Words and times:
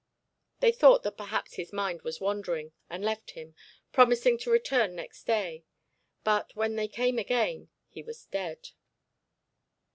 They 0.61 0.71
thought 0.71 1.03
that 1.03 1.15
perhaps 1.15 1.57
his 1.57 1.71
mind 1.71 2.01
was 2.01 2.19
wandering, 2.19 2.73
and 2.89 3.05
left 3.05 3.33
him, 3.37 3.53
promising 3.91 4.39
to 4.39 4.49
return 4.49 4.95
next 4.95 5.25
day; 5.25 5.63
but 6.23 6.55
when 6.55 6.75
they 6.75 6.87
came 6.87 7.19
again 7.19 7.69
he 7.87 8.01
was 8.01 8.25
dead. 8.25 8.69